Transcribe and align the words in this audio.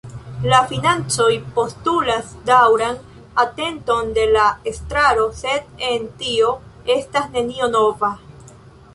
La 0.51 0.59
financoj 0.69 1.33
postulas 1.57 2.31
daŭran 2.49 2.95
atenton 3.43 4.09
de 4.15 4.23
la 4.31 4.45
estraro, 4.71 5.27
sed 5.41 5.69
en 5.91 6.07
tio 6.23 6.49
estas 6.95 7.29
nenio 7.37 7.69
nova. 7.75 8.11